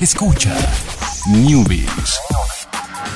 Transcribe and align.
Escucha 0.00 0.56
Newbies. 1.28 2.18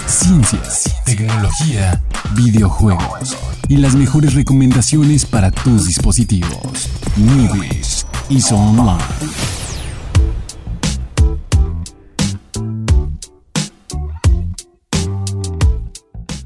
Ciencias, 0.06 0.94
tecnología, 1.06 2.02
videojuegos 2.36 3.38
y 3.70 3.78
las 3.78 3.94
mejores 3.94 4.34
recomendaciones 4.34 5.24
para 5.24 5.50
tus 5.50 5.86
dispositivos. 5.86 6.90
Newbies 7.16 8.06
y 8.28 8.38
Online. 8.52 9.02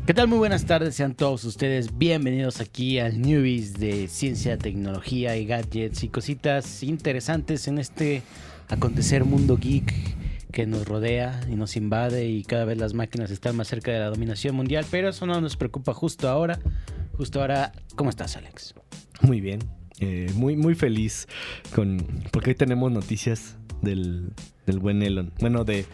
¿Qué 0.07 0.15
tal? 0.15 0.29
Muy 0.29 0.39
buenas 0.39 0.65
tardes, 0.67 0.95
sean 0.95 1.17
todos 1.17 1.43
ustedes 1.43 1.99
bienvenidos 1.99 2.61
aquí 2.61 3.01
al 3.01 3.21
Newbies 3.21 3.75
de 3.75 4.07
Ciencia, 4.07 4.57
Tecnología 4.57 5.37
y 5.37 5.47
Gadgets 5.47 6.05
y 6.05 6.09
cositas 6.09 6.85
interesantes 6.85 7.67
en 7.67 7.79
este 7.79 8.23
acontecer 8.69 9.25
mundo 9.25 9.57
geek 9.57 9.93
que 10.59 10.67
nos 10.67 10.89
rodea 10.89 11.41
y 11.49 11.55
nos 11.55 11.77
invade 11.77 12.27
y 12.27 12.43
cada 12.43 12.65
vez 12.65 12.79
las 12.79 12.93
máquinas 12.93 13.31
están 13.31 13.55
más 13.55 13.69
cerca 13.69 13.93
de 13.93 14.01
la 14.01 14.07
dominación 14.07 14.57
mundial, 14.57 14.85
pero 14.91 15.11
eso 15.11 15.25
no 15.25 15.41
nos 15.41 15.57
preocupa 15.57 15.95
justo 15.95 16.29
ahora. 16.29 16.59
Justo 17.17 17.41
ahora, 17.41 17.71
¿cómo 17.95 18.11
estás, 18.11 18.37
Alex? 18.37 18.75
Muy 19.21 19.41
bien, 19.41 19.61
eh, 20.01 20.29
muy, 20.35 20.57
muy 20.57 20.75
feliz 20.75 21.29
con 21.77 21.99
porque 22.33 22.51
hoy 22.51 22.55
tenemos 22.57 22.91
noticias 22.91 23.57
del, 23.83 24.33
del 24.67 24.81
buen 24.81 25.01
Elon, 25.01 25.33
bueno, 25.39 25.63
de, 25.63 25.87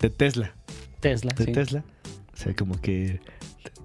de 0.00 0.08
Tesla, 0.08 0.56
Tesla, 1.00 1.34
de 1.36 1.44
sí. 1.44 1.52
Tesla, 1.52 1.84
o 2.32 2.36
sea, 2.38 2.56
como 2.56 2.80
que 2.80 3.20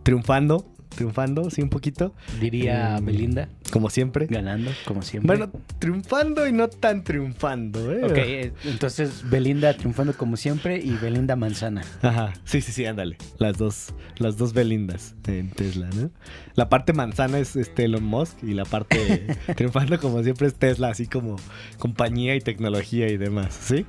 triunfando, 0.04 0.66
triunfando, 0.96 1.50
sí, 1.50 1.62
un 1.62 1.70
poquito, 1.70 2.14
Diría 2.40 2.98
Eh, 2.98 3.02
Belinda, 3.02 3.50
como 3.72 3.90
siempre. 3.90 4.28
ganando, 4.28 4.72
como 4.86 5.02
siempre. 5.02 5.28
Bueno, 5.38 5.52
triunfando 5.80 6.48
y 6.48 6.52
no 6.52 6.68
tan 6.70 7.04
triunfando, 7.04 7.92
¿eh? 7.92 8.04
Ok, 8.04 8.18
eh, 8.18 8.54
entonces 8.66 9.24
Belinda 9.30 9.74
triunfando 9.76 10.14
como 10.16 10.38
siempre 10.38 10.78
y 10.78 10.92
Belinda 10.98 11.36
Manzana. 11.36 11.82
Ajá, 12.02 12.34
sí, 12.46 12.62
sí, 12.62 12.72
sí, 12.72 12.86
ándale. 12.86 13.18
Las 13.38 13.58
dos, 13.58 13.94
las 14.18 14.38
dos 14.38 14.54
Belindas 14.54 15.16
en 15.28 15.50
Tesla, 15.50 15.90
¿no? 15.96 16.12
La 16.56 16.70
parte 16.70 16.94
manzana 16.94 17.40
es 17.40 17.56
este 17.56 17.86
Elon 17.86 18.04
Musk 18.04 18.44
y 18.44 18.54
la 18.54 18.66
parte 18.66 19.28
triunfando 19.56 20.00
como 20.00 20.22
siempre 20.24 20.48
es 20.48 20.56
Tesla, 20.56 20.90
así 20.90 21.08
como 21.08 21.38
compañía 21.80 22.36
y 22.36 22.42
tecnología 22.42 23.08
y 23.10 23.18
demás, 23.18 23.58
¿sí? 23.60 23.86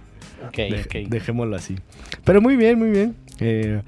Ok, 0.48 0.56
Dej- 0.56 0.86
ok. 1.04 1.08
Dejémoslo 1.10 1.56
así. 1.56 1.76
Pero 2.24 2.40
muy 2.40 2.56
bien, 2.56 2.78
muy 2.78 2.90
bien. 2.90 3.16
Eh, 3.40 3.82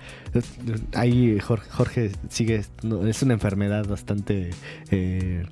ahí 0.94 1.38
Jorge, 1.38 1.70
Jorge 1.70 2.11
sigue, 2.28 2.62
no, 2.83 3.06
es 3.06 3.22
una 3.22 3.34
enfermedad 3.34 3.86
bastante 3.86 4.50
eh, 4.91 5.44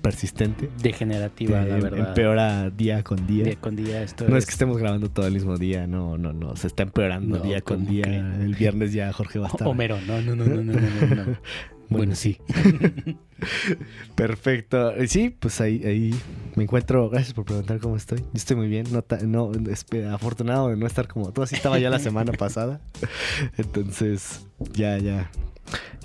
persistente. 0.00 0.68
Degenerativa, 0.80 1.62
la 1.64 1.78
Eh, 1.78 1.80
verdad. 1.80 2.08
Empeora 2.10 2.70
día 2.70 3.02
con 3.02 3.26
día. 3.26 3.44
Día 3.44 3.56
con 3.56 3.74
día 3.74 4.02
esto 4.02 4.28
No 4.28 4.36
es 4.36 4.44
que 4.46 4.52
estemos 4.52 4.78
grabando 4.78 5.10
todo 5.10 5.26
el 5.26 5.32
mismo 5.32 5.56
día, 5.56 5.86
no, 5.86 6.18
no, 6.18 6.32
no. 6.32 6.54
Se 6.56 6.66
está 6.68 6.84
empeorando 6.84 7.38
No, 7.38 7.42
día 7.42 7.60
con 7.62 7.78
¿cómo 7.80 7.90
día. 7.90 8.04
El 8.04 8.54
viernes 8.54 8.92
ya 8.92 9.12
Jorge 9.12 9.38
va 9.40 9.46
a 9.46 9.50
estar. 9.50 9.66
Homero, 9.66 9.98
no, 10.06 10.20
no, 10.22 10.36
no, 10.36 10.44
no, 10.44 10.62
no, 10.62 10.72
no, 10.74 11.14
no, 11.24 11.36
no. 11.92 11.98
Bueno, 11.98 12.14
sí. 12.14 12.38
Perfecto. 14.14 14.92
Y 15.02 15.08
Sí, 15.08 15.30
pues 15.30 15.60
ahí, 15.60 15.82
ahí 15.84 16.14
me 16.56 16.64
encuentro. 16.64 17.08
Gracias 17.10 17.34
por 17.34 17.44
preguntar 17.44 17.78
cómo 17.80 17.96
estoy. 17.96 18.18
Yo 18.20 18.26
estoy 18.34 18.56
muy 18.56 18.68
bien. 18.68 18.86
No, 18.92 19.04
no, 19.26 19.50
espe- 19.52 20.12
afortunado 20.12 20.68
de 20.68 20.76
no 20.76 20.86
estar 20.86 21.08
como 21.08 21.32
tú. 21.32 21.42
Así 21.42 21.54
estaba 21.54 21.78
ya 21.78 21.90
la 21.90 21.98
semana 21.98 22.32
pasada. 22.32 22.80
Entonces, 23.56 24.46
ya, 24.74 24.98
ya. 24.98 25.30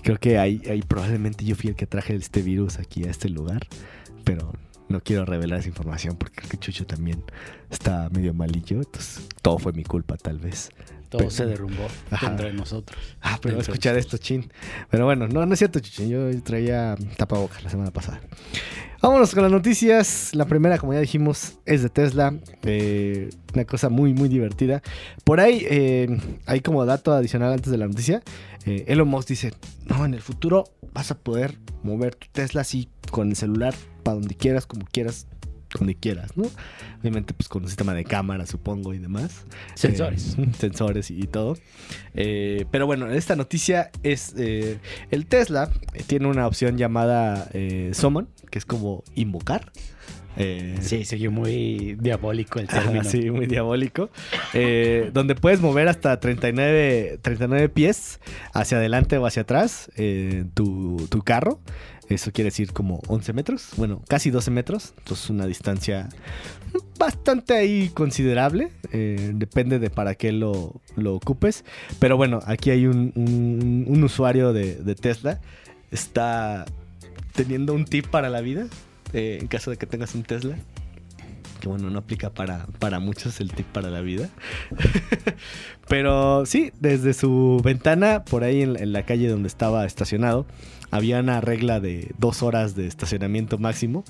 Creo 0.03 0.17
que 0.19 0.37
ahí, 0.37 0.61
ahí 0.69 0.81
probablemente 0.81 1.43
yo 1.45 1.55
fui 1.55 1.69
el 1.69 1.75
que 1.75 1.85
traje 1.87 2.15
este 2.15 2.41
virus 2.41 2.79
aquí 2.79 3.03
a 3.05 3.11
este 3.11 3.29
lugar. 3.29 3.67
Pero 4.23 4.53
no 4.89 5.01
quiero 5.01 5.25
revelar 5.25 5.59
esa 5.59 5.69
información 5.69 6.15
porque 6.17 6.35
creo 6.37 6.49
que 6.49 6.57
Chucho 6.57 6.85
también 6.85 7.23
está 7.69 8.09
medio 8.09 8.33
malillo. 8.33 8.77
Entonces, 8.77 9.27
todo 9.41 9.57
fue 9.59 9.73
mi 9.73 9.83
culpa, 9.83 10.17
tal 10.17 10.39
vez. 10.39 10.69
Todo 11.09 11.19
Pero- 11.19 11.31
se 11.31 11.45
derrumbó 11.45 11.87
Ajá. 12.11 12.27
dentro 12.27 12.47
de 12.47 12.53
nosotros. 12.53 12.99
Ah, 13.21 13.39
pero 13.41 13.55
de 13.55 13.61
escuchar 13.61 13.97
esto, 13.97 14.17
chin. 14.17 14.51
Pero 14.89 15.05
bueno, 15.05 15.27
no, 15.27 15.45
no 15.45 15.53
es 15.53 15.59
cierto, 15.59 15.79
Chuchín. 15.79 16.09
Yo 16.09 16.41
traía 16.43 16.95
tapabocas 17.15 17.63
la 17.63 17.69
semana 17.69 17.91
pasada. 17.91 18.19
Vámonos 19.01 19.33
con 19.33 19.43
las 19.43 19.51
noticias. 19.51 20.31
La 20.33 20.45
primera, 20.45 20.77
como 20.79 20.93
ya 20.93 20.99
dijimos, 20.99 21.59
es 21.65 21.83
de 21.83 21.89
Tesla. 21.89 22.33
Eh, 22.63 23.29
una 23.53 23.63
cosa 23.65 23.89
muy, 23.89 24.13
muy 24.13 24.27
divertida. 24.27 24.81
Por 25.23 25.39
ahí, 25.39 25.65
eh, 25.69 26.17
hay 26.45 26.59
como 26.61 26.85
dato 26.85 27.13
adicional 27.13 27.53
antes 27.53 27.71
de 27.71 27.77
la 27.77 27.87
noticia. 27.87 28.21
eh, 28.65 28.83
Elon 28.87 29.07
Musk 29.07 29.29
dice, 29.29 29.53
no, 29.85 30.03
en 30.03 30.13
el 30.13 30.21
futuro 30.21 30.65
vas 30.93 31.11
a 31.11 31.15
poder 31.17 31.57
mover 31.83 32.15
tu 32.15 32.27
Tesla 32.33 32.61
así 32.61 32.89
con 33.11 33.29
el 33.29 33.35
celular 33.37 33.73
para 34.03 34.15
donde 34.15 34.35
quieras, 34.35 34.65
como 34.65 34.85
quieras, 34.91 35.27
donde 35.73 35.95
quieras, 35.95 36.37
¿no? 36.37 36.49
Obviamente, 37.01 37.33
pues 37.33 37.49
con 37.49 37.63
un 37.63 37.67
sistema 37.67 37.93
de 37.93 38.03
cámara, 38.05 38.45
supongo, 38.45 38.93
y 38.93 38.99
demás. 38.99 39.45
Sensores. 39.75 40.35
Eh, 40.37 40.47
sensores 40.57 41.11
y, 41.11 41.19
y 41.19 41.27
todo. 41.27 41.57
Eh, 42.13 42.65
pero 42.71 42.85
bueno, 42.85 43.09
esta 43.11 43.35
noticia 43.35 43.91
es... 44.03 44.33
eh, 44.37 44.79
el 45.11 45.25
Tesla 45.25 45.69
tiene 46.07 46.27
una 46.27 46.47
opción 46.47 46.77
llamada 46.77 47.49
Summon, 47.93 48.29
que 48.49 48.59
es 48.59 48.65
como 48.65 49.03
invocar. 49.15 49.71
Sí, 50.81 51.03
siguió 51.03 51.31
muy 51.31 51.95
diabólico 51.99 52.59
el 52.59 52.67
término. 52.67 53.03
sí, 53.03 53.31
muy 53.31 53.47
diabólico. 53.47 54.09
Donde 54.53 55.35
puedes 55.35 55.59
mover 55.61 55.87
hasta 55.87 56.19
39, 56.19 57.19
39 57.23 57.69
pies 57.69 58.19
hacia 58.53 58.77
adelante 58.77 59.17
o 59.17 59.25
hacia 59.25 59.41
atrás 59.41 59.91
tu, 60.53 61.07
tu 61.09 61.21
carro. 61.23 61.59
Eso 62.09 62.31
quiere 62.31 62.47
decir 62.51 62.71
como 62.71 63.01
11 63.07 63.33
metros, 63.33 63.69
bueno, 63.75 64.01
casi 64.07 64.29
12 64.29 64.49
metros. 64.51 64.93
Entonces 64.99 65.29
una 65.29 65.45
distancia 65.45 66.07
bastante 66.97 67.53
ahí 67.55 67.89
considerable. 67.89 68.71
eh, 68.93 69.31
depende 69.35 69.77
de 69.79 69.89
para 69.89 70.15
qué 70.15 70.31
lo, 70.31 70.81
lo 70.95 71.15
ocupes. 71.15 71.65
Pero 71.99 72.15
bueno, 72.17 72.39
aquí 72.45 72.69
hay 72.69 72.85
un, 72.87 73.11
un- 73.87 74.03
usuario 74.03 74.53
de, 74.53 74.75
de 74.75 74.95
Tesla. 74.95 75.41
Está 75.91 76.65
teniendo 77.33 77.73
un 77.73 77.83
tip 77.85 78.07
para 78.07 78.29
la 78.29 78.39
vida. 78.41 78.67
eh, 79.13 79.37
en 79.41 79.47
caso 79.47 79.69
de 79.71 79.77
que 79.77 79.85
tengas 79.85 80.15
un 80.15 80.23
Tesla 80.23 80.57
bueno, 81.67 81.89
no 81.89 81.99
aplica 81.99 82.31
para, 82.31 82.65
para 82.79 82.99
muchos 82.99 83.39
el 83.39 83.51
tip 83.51 83.65
para 83.67 83.89
la 83.89 84.01
vida. 84.01 84.29
Pero 85.87 86.45
sí, 86.45 86.71
desde 86.79 87.13
su 87.13 87.61
ventana, 87.63 88.23
por 88.25 88.43
ahí 88.43 88.61
en, 88.61 88.77
en 88.77 88.93
la 88.93 89.03
calle 89.03 89.27
donde 89.29 89.47
estaba 89.47 89.85
estacionado, 89.85 90.45
había 90.91 91.19
una 91.19 91.41
regla 91.41 91.79
de 91.79 92.13
dos 92.17 92.43
horas 92.43 92.75
de 92.75 92.87
estacionamiento 92.87 93.57
máximo. 93.57 94.03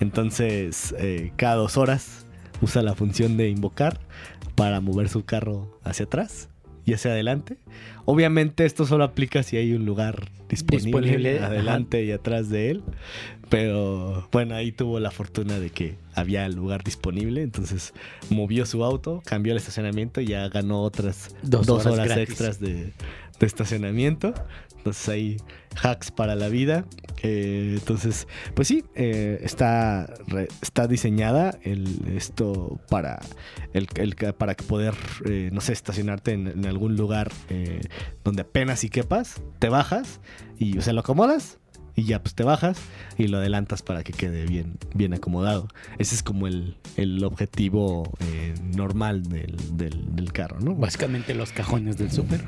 Entonces, 0.00 0.94
eh, 0.98 1.32
cada 1.36 1.56
dos 1.56 1.76
horas 1.76 2.26
usa 2.60 2.82
la 2.82 2.94
función 2.94 3.36
de 3.36 3.48
invocar 3.48 4.00
para 4.54 4.80
mover 4.80 5.08
su 5.08 5.24
carro 5.24 5.78
hacia 5.84 6.06
atrás 6.06 6.48
y 6.88 6.94
hacia 6.94 7.10
adelante. 7.10 7.58
Obviamente 8.06 8.64
esto 8.64 8.86
solo 8.86 9.04
aplica 9.04 9.42
si 9.42 9.58
hay 9.58 9.74
un 9.74 9.84
lugar 9.84 10.30
disponible, 10.48 11.00
Disponible, 11.02 11.40
adelante 11.40 12.02
y 12.02 12.12
atrás 12.12 12.48
de 12.48 12.70
él. 12.70 12.82
Pero 13.50 14.26
bueno, 14.32 14.54
ahí 14.54 14.72
tuvo 14.72 14.98
la 14.98 15.10
fortuna 15.10 15.58
de 15.58 15.68
que 15.68 15.96
había 16.14 16.48
lugar 16.48 16.84
disponible. 16.84 17.42
Entonces 17.42 17.92
movió 18.30 18.64
su 18.64 18.84
auto, 18.84 19.22
cambió 19.26 19.52
el 19.52 19.58
estacionamiento 19.58 20.22
y 20.22 20.28
ya 20.28 20.48
ganó 20.48 20.82
otras 20.82 21.36
Dos 21.42 21.66
dos, 21.66 21.84
horas 21.84 22.06
horas, 22.06 22.18
extras 22.18 22.58
de, 22.58 22.94
de 23.40 23.46
estacionamiento. 23.46 24.34
Entonces 24.78 25.08
ahí 25.08 25.36
hacks 25.82 26.10
para 26.10 26.34
la 26.36 26.48
vida. 26.48 26.84
Eh, 27.22 27.74
entonces, 27.78 28.28
pues 28.54 28.68
sí, 28.68 28.84
eh, 28.94 29.40
está, 29.42 30.06
re- 30.28 30.48
está 30.62 30.86
diseñada 30.86 31.58
el, 31.62 32.00
esto 32.16 32.80
para, 32.88 33.18
el, 33.72 33.88
el 33.96 34.14
para 34.34 34.54
poder, 34.54 34.94
eh, 35.26 35.50
no 35.52 35.60
sé, 35.60 35.72
estacionarte 35.72 36.32
en, 36.32 36.46
en 36.46 36.64
algún 36.66 36.96
lugar 36.96 37.32
eh, 37.50 37.80
donde 38.24 38.42
apenas 38.42 38.80
si 38.80 38.88
quepas, 38.88 39.42
te 39.58 39.68
bajas 39.68 40.20
y 40.58 40.78
o 40.78 40.80
sea, 40.82 40.92
lo 40.92 41.00
acomodas 41.00 41.58
y 41.96 42.04
ya 42.04 42.22
pues 42.22 42.36
te 42.36 42.44
bajas 42.44 42.78
y 43.18 43.26
lo 43.26 43.38
adelantas 43.38 43.82
para 43.82 44.04
que 44.04 44.12
quede 44.12 44.46
bien, 44.46 44.74
bien 44.94 45.12
acomodado. 45.12 45.66
Ese 45.98 46.14
es 46.14 46.22
como 46.22 46.46
el, 46.46 46.76
el 46.96 47.24
objetivo 47.24 48.12
normal 48.76 49.24
del, 49.24 49.56
del- 49.76 50.14
del 50.14 50.32
carro, 50.32 50.60
¿no? 50.60 50.76
Básicamente 50.76 51.34
los 51.34 51.50
cajones 51.50 51.98
del 51.98 52.12
súper. 52.12 52.44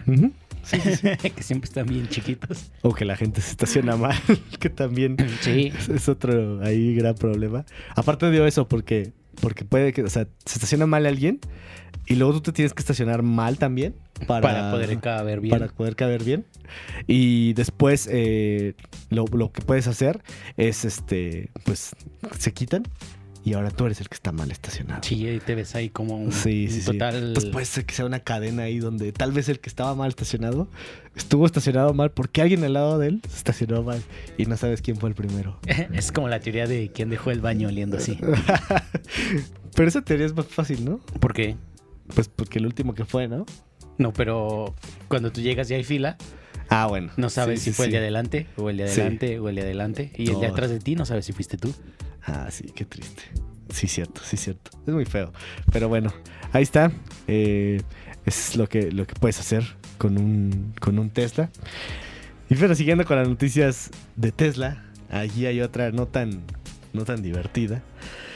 Que 1.35 1.43
siempre 1.43 1.69
están 1.69 1.87
bien 1.87 2.09
chiquitos. 2.09 2.71
O 2.83 2.95
que 2.95 3.05
la 3.05 3.17
gente 3.17 3.41
se 3.41 3.51
estaciona 3.51 3.97
mal, 3.97 4.17
que 4.61 4.71
también 4.71 5.17
Sí. 5.41 5.73
es, 5.77 5.89
es 5.89 6.09
otro 6.09 6.63
ahí 6.63 6.95
gran 6.95 7.15
problema. 7.15 7.65
Aparte 7.97 8.27
de 8.31 8.47
eso, 8.47 8.69
porque, 8.69 9.13
porque 9.41 9.65
puede 9.65 9.93
que, 9.93 10.03
o 10.03 10.11
sea, 10.11 10.27
se 10.45 10.55
estaciona 10.55 10.87
mal 10.87 11.07
alguien 11.07 11.41
y 12.07 12.17
luego 12.17 12.35
tú 12.35 12.41
te 12.41 12.53
tienes 12.53 12.75
que 12.75 12.81
estacionar 12.81 13.23
mal 13.23 13.59
también 13.59 13.95
para, 14.27 14.41
Para, 14.41 14.71
poder 14.71 14.99
caber 15.01 15.41
bien. 15.41 15.51
para 15.51 15.69
poder 15.69 15.97
caber 15.97 16.25
bien. 16.25 16.45
Y 17.07 17.53
después 17.55 18.09
eh, 18.11 18.75
lo, 19.11 19.25
lo 19.33 19.53
que 19.53 19.63
puedes 19.63 19.87
hacer 19.87 20.21
es, 20.57 20.85
este, 20.85 21.51
pues, 21.65 21.95
se 22.39 22.53
quitan 22.53 22.83
y 23.45 23.55
ahora 23.55 23.71
tú 23.71 23.87
eres 23.87 24.01
el 24.01 24.09
que 24.09 24.15
está 24.15 24.33
mal 24.33 24.51
estacionado. 24.51 25.03
Sí, 25.03 25.27
ahí 25.27 25.41
te 25.41 25.55
ves 25.55 25.75
ahí 25.75 25.89
como 25.89 26.17
un, 26.17 26.31
Sí, 26.33 26.67
un 26.67 26.73
sí, 26.73 26.81
sí. 26.83 26.87
total. 26.93 27.17
Entonces 27.17 27.51
puede 27.51 27.65
ser 27.67 27.87
que 27.87 27.95
sea 27.95 28.05
una 28.05 28.21
cadena 28.21 28.65
ahí 28.65 28.79
donde 28.79 29.13
tal 29.13 29.33
vez 29.33 29.49
el 29.49 29.61
que 29.61 29.69
estaba 29.69 29.95
mal 29.95 30.09
estacionado 30.11 30.69
estuvo 31.17 31.45
estacionado 31.47 31.93
mal 31.95 32.11
porque 32.13 32.43
alguien 32.43 32.63
al 32.65 32.75
lado 32.75 32.99
de 32.99 33.09
él 33.09 33.23
se 33.29 33.37
estacionó 33.37 33.83
mal 33.83 34.03
y 34.39 34.47
no 34.47 34.57
sabes 34.57 34.83
quién 34.83 34.97
fue 34.97 35.09
el 35.09 35.15
primero. 35.15 35.59
Es 35.93 36.13
como 36.13 36.29
la 36.29 36.41
teoría 36.41 36.67
de 36.67 36.91
quién 36.93 37.09
dejó 37.11 37.31
el 37.31 37.41
baño 37.41 37.69
oliendo 37.69 37.97
así. 37.97 38.19
Pero 39.75 39.89
esa 39.89 40.03
teoría 40.03 40.27
es 40.27 40.35
más 40.35 40.47
fácil, 40.47 40.85
¿no? 40.85 40.99
¿Por 41.21 41.33
qué? 41.33 41.57
Pues 42.15 42.29
porque 42.29 42.59
el 42.59 42.67
último 42.67 42.95
que 42.95 43.05
fue, 43.05 43.29
¿no? 43.29 43.47
No, 43.99 44.13
pero 44.13 44.75
cuando 45.09 45.31
tú 45.31 45.41
llegas 45.43 45.71
y 45.71 45.75
hay 45.75 45.85
fila, 45.85 46.17
Ah, 46.71 46.87
bueno. 46.87 47.11
no 47.17 47.29
sabes 47.31 47.61
Sí, 47.61 47.71
si 47.71 47.77
fue 47.77 47.87
el 47.87 47.93
de 47.93 47.99
adelante, 47.99 48.47
o 48.57 48.71
el 48.71 48.77
de 48.79 48.85
adelante, 48.85 49.39
o 49.39 49.49
el 49.49 49.57
de 49.57 49.63
adelante. 49.63 50.13
Y 50.17 50.31
el 50.31 50.41
de 50.41 50.47
atrás 50.47 50.71
de 50.71 50.79
ti 50.79 50.95
no 50.95 51.05
sabes 51.05 51.27
si 51.27 51.33
fuiste 51.33 51.57
tú. 51.57 51.75
Ah, 52.25 52.49
sí, 52.51 52.71
qué 52.75 52.85
triste. 52.85 53.23
Sí, 53.71 53.87
cierto, 53.87 54.21
sí, 54.25 54.37
cierto. 54.37 54.71
Es 54.87 54.93
muy 54.95 55.05
feo. 55.05 55.33
Pero 55.73 55.89
bueno, 55.89 56.13
ahí 56.53 56.63
está. 56.63 56.93
Eh, 57.27 57.81
es 58.25 58.57
lo 58.57 58.69
que, 58.69 58.91
lo 58.93 59.07
que 59.07 59.15
puedes 59.15 59.39
hacer 59.41 59.65
con 59.99 60.17
un, 60.19 60.73
con 60.81 60.99
un 60.99 61.11
Tesla. 61.11 61.51
Y 62.49 62.55
pero 62.55 62.75
siguiendo 62.75 63.05
con 63.05 63.17
las 63.17 63.29
noticias 63.29 63.91
de 64.17 64.33
Tesla, 64.33 64.85
allí 65.11 65.47
hay 65.47 65.61
otra 65.61 65.93
no 65.93 66.07
tan, 66.07 66.43
no 66.93 67.05
tan 67.05 67.23
divertida. 67.23 67.83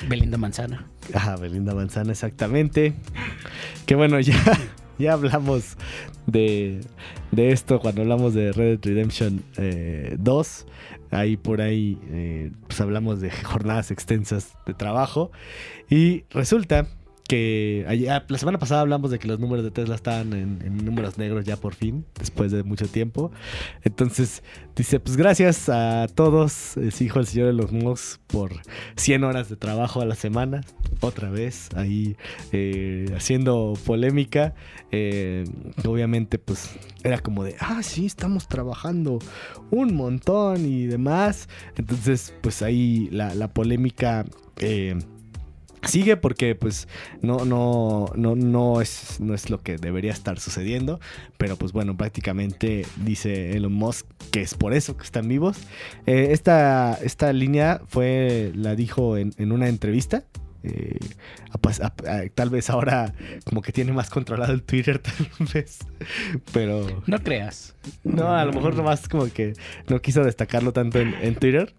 Belinda 0.09 0.39
Manzana. 0.39 0.87
Ajá, 1.13 1.37
Belinda 1.37 1.75
Manzana, 1.75 2.13
exactamente. 2.13 2.95
Que 3.87 3.95
bueno, 3.95 4.21
ya, 4.21 4.35
ya 4.99 5.15
hablamos 5.15 5.77
de, 6.27 6.81
de 7.31 7.53
esto 7.53 7.81
cuando 7.81 8.03
hablamos 8.03 8.35
de 8.35 8.53
Red 8.53 8.79
Dead 8.79 8.95
Redemption 8.95 9.43
eh, 9.57 10.17
2. 10.19 10.67
Ahí 11.11 11.37
por 11.37 11.61
ahí 11.61 11.99
eh, 12.11 12.51
pues 12.67 12.81
hablamos 12.81 13.21
de 13.21 13.31
jornadas 13.31 13.91
extensas 13.91 14.55
de 14.67 14.75
trabajo. 14.75 15.31
Y 15.89 16.25
resulta 16.31 16.87
que 17.27 17.85
allá- 17.89 18.25
la 18.29 18.39
semana 18.39 18.59
pasada 18.59 18.83
hablamos 18.83 19.11
de 19.11 19.19
que 19.19 19.27
los 19.29 19.41
números 19.41 19.65
de 19.65 19.71
Tesla 19.71 19.95
estaban 19.95 20.33
en, 20.35 20.61
en 20.63 20.85
números 20.85 21.17
negros 21.19 21.45
ya 21.45 21.57
por 21.57 21.75
fin, 21.75 22.05
después 22.19 22.53
de 22.53 22.63
mucho 22.63 22.87
tiempo. 22.87 23.33
Entonces 23.83 24.43
dice, 24.77 25.01
pues 25.01 25.17
gracias 25.17 25.69
a 25.69 26.07
todos, 26.15 26.53
sí, 26.91 27.05
hijo 27.07 27.21
el 27.21 27.27
señor 27.27 27.49
Elon 27.49 27.79
Musk, 27.79 28.21
por 28.27 28.53
100 28.97 29.25
horas 29.25 29.49
de 29.49 29.57
trabajo 29.57 30.01
a 30.03 30.05
la 30.05 30.15
semana. 30.15 30.61
Otra 31.01 31.31
vez 31.31 31.69
ahí 31.77 32.17
eh, 32.53 33.07
haciendo 33.17 33.73
polémica. 33.87 34.55
Eh, 34.93 35.45
obviamente 35.87 36.39
pues 36.39 36.71
era 37.03 37.19
como 37.19 37.43
de, 37.43 37.57
ah, 37.59 37.83
sí, 37.83 38.07
estamos 38.07 38.49
trabajando 38.49 39.19
un 39.71 39.95
montón 39.95 40.67
y 40.67 40.87
demás. 40.87 41.49
Entonces 41.77 42.35
pues 42.43 42.61
ahí 42.63 43.09
la, 43.11 43.35
la 43.35 43.49
polémica... 43.53 44.25
eh, 44.59 44.97
Sigue 45.87 46.17
porque 46.17 46.55
pues 46.55 46.89
no, 47.23 47.45
no, 47.45 48.07
no, 48.17 48.35
no, 48.37 48.81
es, 48.81 49.21
no 49.21 49.35
es 49.35 49.51
lo 49.51 49.61
que 49.63 49.77
debería 49.77 50.13
estar 50.13 50.39
sucediendo. 50.41 51.01
Pero 51.39 51.57
pues 51.57 51.73
bueno, 51.73 51.97
prácticamente 51.97 52.87
dice 53.05 53.57
Elon 53.57 53.73
Musk 53.73 54.07
que 54.31 54.41
es 54.43 54.55
por 54.55 54.75
eso 54.75 54.97
que 54.97 55.05
están 55.05 55.29
vivos. 55.29 55.59
Eh, 56.07 56.29
esta, 56.33 56.95
esta 57.03 57.33
línea 57.33 57.81
fue, 57.89 58.53
la 58.55 58.75
dijo 58.75 59.17
en, 59.17 59.33
en 59.39 59.53
una 59.53 59.69
entrevista. 59.69 60.25
Eh, 60.67 60.99
a 61.51 61.59
pas- 61.59 61.79
a- 61.83 61.93
a- 62.11 62.29
tal 62.35 62.49
vez 62.49 62.71
ahora 62.71 63.13
como 63.45 63.61
que 63.61 63.71
tiene 63.71 63.93
más 63.93 64.09
controlado 64.09 64.55
el 64.55 64.63
Twitter, 64.63 64.99
tal 65.01 65.27
vez. 65.53 65.81
Pero 66.55 67.03
No 67.07 67.19
creas. 67.23 67.75
no, 68.03 68.29
a 68.35 68.45
lo 68.47 68.53
mejor 68.55 68.75
nomás 68.75 69.07
como 69.09 69.31
que 69.31 69.53
no 69.89 70.01
quiso 70.01 70.25
destacarlo 70.25 70.73
tanto 70.73 71.01
en, 71.01 71.13
en 71.21 71.35
Twitter, 71.35 71.75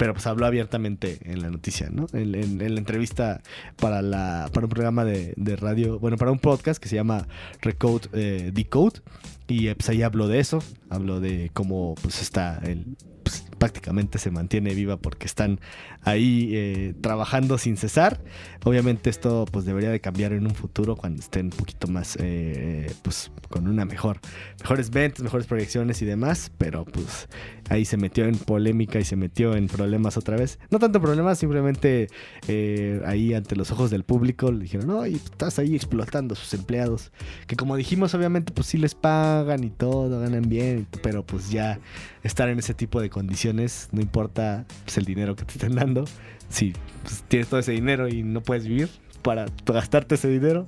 pero 0.00 0.14
pues 0.14 0.26
habló 0.26 0.46
abiertamente 0.46 1.18
en 1.24 1.42
la 1.42 1.50
noticia, 1.50 1.90
¿no? 1.90 2.06
En, 2.14 2.32
la 2.58 2.80
entrevista 2.80 3.42
para, 3.76 4.00
la, 4.00 4.48
para 4.50 4.64
un 4.64 4.70
programa 4.70 5.04
de, 5.04 5.34
de 5.36 5.56
radio, 5.56 5.98
bueno, 5.98 6.16
para 6.16 6.30
un 6.30 6.38
podcast 6.38 6.82
que 6.82 6.88
se 6.88 6.96
llama 6.96 7.28
Recode 7.60 8.08
eh, 8.14 8.50
Decode, 8.50 9.00
y 9.46 9.68
eh, 9.68 9.74
pues 9.74 9.90
ahí 9.90 10.00
habló 10.00 10.26
de 10.26 10.38
eso, 10.38 10.60
habló 10.88 11.20
de 11.20 11.50
cómo 11.52 11.96
pues 12.00 12.22
está 12.22 12.62
el... 12.64 12.96
pues, 13.22 13.44
prácticamente 13.60 14.18
se 14.18 14.30
mantiene 14.30 14.74
viva 14.74 14.96
porque 14.96 15.26
están 15.26 15.60
ahí 16.02 16.50
eh, 16.54 16.94
trabajando 17.02 17.58
sin 17.58 17.76
cesar. 17.76 18.22
Obviamente 18.64 19.10
esto 19.10 19.44
pues 19.52 19.66
debería 19.66 19.90
de 19.90 20.00
cambiar 20.00 20.32
en 20.32 20.46
un 20.46 20.54
futuro 20.54 20.96
cuando 20.96 21.20
estén 21.20 21.46
un 21.46 21.52
poquito 21.52 21.86
más 21.86 22.16
eh, 22.18 22.90
pues 23.02 23.30
con 23.50 23.68
una 23.68 23.84
mejor 23.84 24.18
mejores 24.60 24.90
ventas, 24.90 25.22
mejores 25.22 25.46
proyecciones 25.46 26.00
y 26.00 26.06
demás, 26.06 26.50
pero 26.56 26.86
pues 26.86 27.28
ahí 27.68 27.84
se 27.84 27.98
metió 27.98 28.24
en 28.24 28.36
polémica 28.38 28.98
y 28.98 29.04
se 29.04 29.16
metió 29.16 29.54
en 29.54 29.66
problemas 29.66 30.16
otra 30.16 30.36
vez. 30.36 30.58
No 30.70 30.78
tanto 30.78 31.00
problemas, 31.00 31.38
simplemente 31.38 32.08
eh, 32.48 33.02
ahí 33.04 33.34
ante 33.34 33.56
los 33.56 33.70
ojos 33.72 33.90
del 33.90 34.04
público 34.04 34.50
le 34.52 34.60
dijeron, 34.60 34.86
no, 34.86 35.06
y 35.06 35.16
estás 35.16 35.58
ahí 35.58 35.74
explotando 35.76 36.32
a 36.32 36.36
sus 36.36 36.54
empleados, 36.54 37.12
que 37.46 37.56
como 37.56 37.76
dijimos, 37.76 38.14
obviamente 38.14 38.52
pues 38.52 38.68
sí 38.68 38.78
les 38.78 38.94
pagan 38.94 39.64
y 39.64 39.70
todo, 39.70 40.18
ganan 40.20 40.48
bien, 40.48 40.86
pero 41.02 41.26
pues 41.26 41.50
ya 41.50 41.78
estar 42.22 42.48
en 42.48 42.58
ese 42.58 42.74
tipo 42.74 43.00
de 43.00 43.10
condiciones, 43.10 43.49
no 43.52 44.00
importa 44.00 44.64
pues, 44.84 44.98
el 44.98 45.04
dinero 45.04 45.36
que 45.36 45.44
te 45.44 45.52
estén 45.52 45.74
dando, 45.74 46.04
si 46.48 46.72
pues, 47.02 47.22
tienes 47.28 47.48
todo 47.48 47.60
ese 47.60 47.72
dinero 47.72 48.08
y 48.08 48.22
no 48.22 48.40
puedes 48.42 48.66
vivir 48.66 48.88
para 49.22 49.46
gastarte 49.66 50.14
ese 50.14 50.28
dinero, 50.28 50.66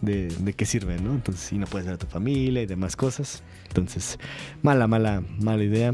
de, 0.00 0.28
de 0.28 0.52
qué 0.52 0.64
sirve, 0.64 1.00
¿no? 1.00 1.12
Entonces, 1.12 1.42
si 1.44 1.58
no 1.58 1.66
puedes 1.66 1.86
ver 1.86 1.96
a 1.96 1.98
tu 1.98 2.06
familia 2.06 2.62
y 2.62 2.66
demás 2.66 2.94
cosas. 2.94 3.42
Entonces, 3.66 4.18
mala, 4.62 4.86
mala, 4.86 5.22
mala 5.40 5.64
idea. 5.64 5.92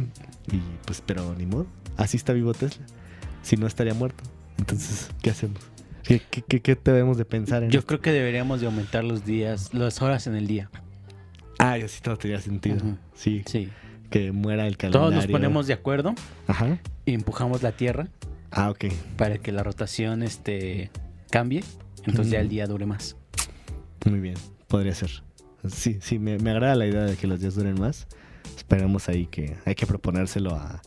Y 0.53 0.61
pues, 0.85 1.03
pero 1.05 1.35
ni 1.35 1.47
modo. 1.47 1.67
Así 1.97 2.17
está 2.19 2.35
vivo 2.35 2.53
Tesla. 2.53 2.85
Si 3.43 3.57
no, 3.57 3.67
estaría 3.67 3.95
muerto. 3.95 4.23
Entonces, 4.59 5.11
¿qué 5.23 5.31
hacemos? 5.31 5.59
¿Qué, 6.03 6.21
qué, 6.31 6.43
qué- 6.43 6.61
qué 6.61 6.79
debemos 6.85 7.17
de 7.17 7.25
pensar 7.25 7.63
en 7.63 7.71
Yo 7.71 7.79
esto? 7.79 7.87
creo 7.89 8.01
que 8.03 8.13
deberíamos 8.13 8.61
de 8.61 8.67
aumentar 8.67 9.03
los 9.05 9.25
días, 9.25 9.73
las 9.73 10.03
horas 10.03 10.27
en 10.27 10.35
el 10.35 10.47
día. 10.47 10.71
Ah, 11.59 11.79
así 11.83 12.03
todo 12.03 12.19
tenía 12.19 12.41
sentido. 12.43 12.77
Sí, 13.15 13.43
Sí. 13.47 13.71
Que 14.11 14.33
muera 14.33 14.67
el 14.67 14.77
calendario. 14.77 15.09
Todos 15.11 15.15
nos 15.15 15.27
ponemos 15.27 15.67
de 15.67 15.73
acuerdo 15.75 16.15
Ajá. 16.47 16.79
y 17.07 17.15
empujamos 17.15 17.63
la 17.63 17.73
Tierra 17.73 18.09
Ah, 18.51 18.71
ok. 18.71 18.85
para 19.17 19.39
que 19.39 19.51
la 19.53 19.63
rotación 19.63 20.23
este, 20.23 20.91
cambie. 21.31 21.65
Entonces 22.07 22.31
ya 22.33 22.39
el 22.41 22.47
Ujú. 22.47 22.51
día 22.55 22.67
dure 22.67 22.87
más. 22.87 23.17
Muy 24.09 24.21
bien. 24.21 24.35
Podría 24.69 24.95
ser. 24.95 25.23
Sí, 25.69 25.99
sí, 26.03 26.19
me, 26.19 26.39
me 26.39 26.51
agrada 26.51 26.75
la 26.75 26.87
idea 26.87 27.03
de 27.05 27.17
que 27.17 27.27
los 27.27 27.41
días 27.41 27.55
duren 27.55 27.81
más. 27.81 28.07
Esperemos 28.57 29.09
ahí 29.09 29.27
que 29.27 29.57
hay 29.65 29.75
que 29.75 29.87
proponérselo 29.87 30.55
a 30.55 30.83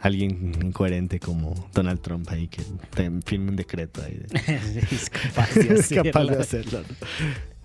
alguien 0.00 0.52
incoherente 0.64 1.20
como 1.20 1.54
Donald 1.74 2.00
Trump 2.00 2.26
ahí 2.30 2.48
que 2.48 2.62
te 2.94 3.10
firme 3.24 3.50
un 3.50 3.56
decreto 3.56 4.02
ahí. 4.02 4.14
de- 4.14 4.80
es 4.90 5.10
capaz 5.10 5.54
de 5.54 5.74
es 5.74 5.88
capaz 5.90 6.24
de 6.24 6.36
hacerlo. 6.40 6.80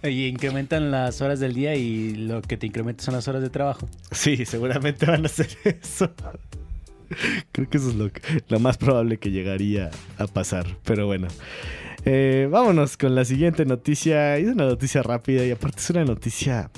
Y 0.04 0.28
incrementan 0.28 0.92
las 0.92 1.22
horas 1.22 1.40
del 1.40 1.54
día 1.54 1.76
y 1.76 2.16
lo 2.16 2.42
que 2.42 2.58
te 2.58 2.68
incrementa 2.68 3.04
son 3.04 3.16
las 3.16 3.28
horas 3.28 3.42
de 3.42 3.50
trabajo. 3.50 3.90
Sí, 4.12 4.46
seguramente 4.46 5.06
van 5.06 5.24
a 5.24 5.26
hacer 5.28 5.50
eso. 5.64 6.12
Creo 7.52 7.70
que 7.70 7.78
eso 7.78 7.90
es 7.90 7.96
lo 8.48 8.60
más 8.60 8.78
probable 8.78 9.18
que 9.18 9.32
llegaría 9.32 9.90
a 10.18 10.28
pasar. 10.28 10.66
Pero 10.84 11.08
bueno. 11.08 11.28
Eh, 12.06 12.48
vámonos 12.50 12.96
con 12.96 13.16
la 13.16 13.26
siguiente 13.26 13.66
noticia. 13.66 14.38
Es 14.38 14.48
una 14.48 14.66
noticia 14.66 15.02
rápida 15.04 15.46
y 15.46 15.52
aparte 15.52 15.80
es 15.80 15.90
una 15.90 16.06
noticia 16.06 16.70